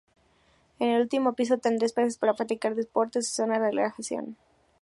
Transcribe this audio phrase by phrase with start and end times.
[0.79, 4.35] En el último piso tendrá espacios para practicar deportes y zonas de relajación.